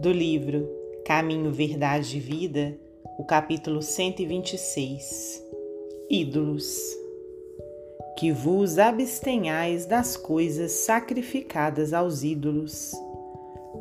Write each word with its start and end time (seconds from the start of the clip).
do 0.00 0.12
livro 0.12 0.68
Caminho, 1.04 1.50
Verdade 1.50 2.18
e 2.18 2.20
Vida, 2.20 2.78
o 3.18 3.24
capítulo 3.24 3.82
126 3.82 5.42
Ídolos. 6.08 6.96
Que 8.16 8.30
vos 8.30 8.78
abstenhais 8.78 9.86
das 9.86 10.16
coisas 10.16 10.70
sacrificadas 10.70 11.92
aos 11.92 12.22
ídolos. 12.22 12.92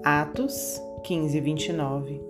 Atos 0.03 0.81
15, 1.03 1.39
29. 1.39 2.21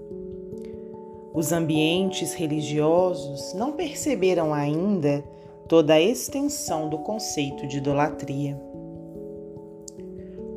Os 1.34 1.54
ambientes 1.54 2.34
religiosos 2.34 3.54
não 3.54 3.72
perceberam 3.72 4.54
ainda 4.54 5.24
toda 5.70 5.94
a 5.94 6.02
extensão 6.02 6.90
do 6.90 6.98
conceito 7.00 7.66
de 7.66 7.78
idolatria. 7.78 8.60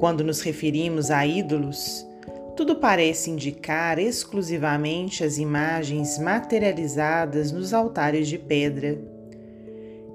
Quando 0.01 0.25
nos 0.25 0.41
referimos 0.41 1.13
a 1.13 1.25
ídolos, 1.25 2.10
tudo 2.57 2.77
parece 2.77 3.31
indicar 3.31 3.99
exclusivamente 3.99 5.25
as 5.25 5.39
imagens 5.39 6.19
materializadas 6.19 7.53
nos 7.53 7.73
altares 7.73 8.29
de 8.29 8.39
pedra. 8.39 8.99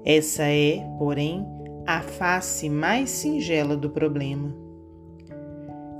Essa 0.04 0.44
é, 0.44 0.84
porém, 0.98 1.44
a 1.86 2.00
face 2.00 2.68
mais 2.68 3.10
singela 3.10 3.76
do 3.76 3.90
problema. 3.90 4.54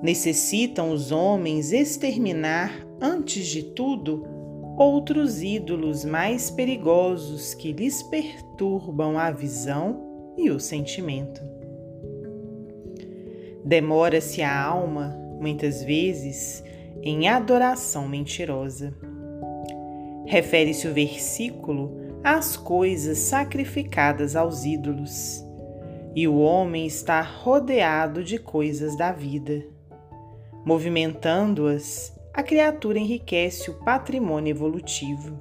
Necessitam 0.03 0.91
os 0.91 1.11
homens 1.11 1.73
exterminar, 1.73 2.87
antes 3.01 3.47
de 3.47 3.63
tudo, 3.63 4.25
outros 4.77 5.43
ídolos 5.43 6.05
mais 6.05 6.51
perigosos 6.51 7.55
que 7.55 7.73
lhes 7.73 8.03
perturbam 8.03 9.19
a 9.19 9.31
visão 9.31 10.35
e 10.37 10.51
o 10.51 10.61
sentimento. 10.61 11.41
Demora-se 13.65 14.43
a 14.43 14.63
alma, 14.63 15.26
muitas 15.41 15.83
vezes, 15.83 16.63
em 17.03 17.29
adoração 17.29 18.09
mentirosa. 18.09 18.95
Refere-se 20.27 20.89
o 20.89 20.95
versículo 20.95 22.01
às 22.25 22.57
coisas 22.57 23.19
sacrificadas 23.19 24.35
aos 24.35 24.65
ídolos, 24.65 25.45
e 26.15 26.27
o 26.27 26.39
homem 26.39 26.87
está 26.87 27.21
rodeado 27.21 28.25
de 28.25 28.39
coisas 28.39 28.97
da 28.97 29.13
vida. 29.13 29.65
Movimentando-as, 30.65 32.13
a 32.35 32.43
criatura 32.43 32.99
enriquece 32.99 33.71
o 33.71 33.75
patrimônio 33.85 34.51
evolutivo. 34.51 35.41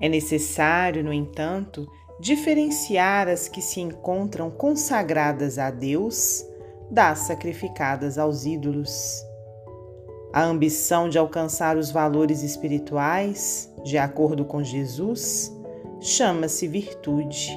É 0.00 0.08
necessário, 0.08 1.02
no 1.02 1.12
entanto, 1.12 1.86
diferenciar 2.20 3.28
as 3.28 3.48
que 3.48 3.62
se 3.62 3.80
encontram 3.80 4.50
consagradas 4.50 5.58
a 5.58 5.70
Deus 5.70 6.44
das 6.90 7.20
sacrificadas 7.20 8.18
aos 8.18 8.44
ídolos. 8.44 9.24
A 10.32 10.42
ambição 10.42 11.08
de 11.08 11.18
alcançar 11.18 11.76
os 11.76 11.90
valores 11.90 12.42
espirituais, 12.42 13.72
de 13.84 13.98
acordo 13.98 14.44
com 14.44 14.62
Jesus, 14.62 15.52
chama-se 16.00 16.66
virtude. 16.66 17.50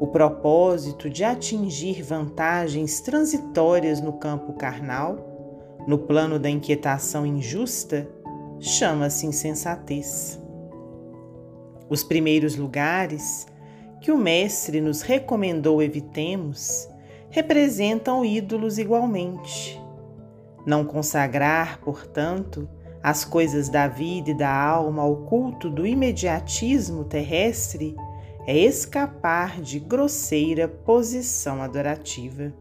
O 0.00 0.06
propósito 0.08 1.08
de 1.08 1.22
atingir 1.22 2.02
vantagens 2.02 3.00
transitórias 3.00 4.00
no 4.00 4.14
campo 4.14 4.52
carnal, 4.54 5.16
no 5.86 5.98
plano 5.98 6.38
da 6.38 6.50
inquietação 6.50 7.24
injusta, 7.24 8.08
chama-se 8.58 9.26
insensatez. 9.26 10.40
Os 11.88 12.02
primeiros 12.02 12.56
lugares 12.56 13.46
que 14.00 14.10
o 14.10 14.18
Mestre 14.18 14.80
nos 14.80 15.02
recomendou 15.02 15.80
evitemos 15.80 16.88
representam 17.32 18.24
ídolos 18.24 18.78
igualmente. 18.78 19.80
Não 20.66 20.84
consagrar, 20.84 21.80
portanto, 21.80 22.68
as 23.02 23.24
coisas 23.24 23.68
da 23.68 23.88
vida 23.88 24.30
e 24.30 24.34
da 24.34 24.54
alma 24.54 25.02
ao 25.02 25.16
culto 25.24 25.68
do 25.68 25.86
imediatismo 25.86 27.04
terrestre 27.04 27.96
é 28.46 28.56
escapar 28.56 29.60
de 29.60 29.80
grosseira 29.80 30.68
posição 30.68 31.62
adorativa. 31.62 32.52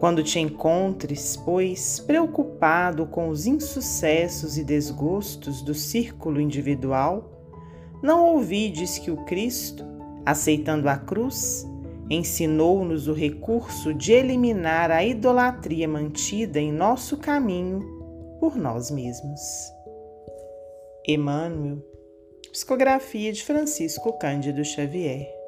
Quando 0.00 0.24
te 0.24 0.40
encontres, 0.40 1.36
pois, 1.36 2.00
preocupado 2.00 3.06
com 3.06 3.28
os 3.28 3.46
insucessos 3.46 4.58
e 4.58 4.64
desgostos 4.64 5.62
do 5.62 5.74
círculo 5.74 6.40
individual, 6.40 7.30
não 8.02 8.24
ouvides 8.24 8.98
que 8.98 9.10
o 9.10 9.18
Cristo, 9.18 9.84
aceitando 10.26 10.88
a 10.88 10.96
cruz, 10.96 11.69
ensinou-nos 12.10 13.06
o 13.06 13.12
recurso 13.12 13.94
de 13.94 14.12
eliminar 14.12 14.90
a 14.90 15.04
idolatria 15.04 15.86
mantida 15.86 16.58
em 16.58 16.72
nosso 16.72 17.16
caminho 17.16 17.80
por 18.40 18.56
nós 18.56 18.90
mesmos. 18.90 19.40
Emmanuel, 21.06 21.78
Psicografia 22.52 23.32
de 23.32 23.44
Francisco 23.44 24.18
Cândido 24.18 24.64
Xavier 24.64 25.39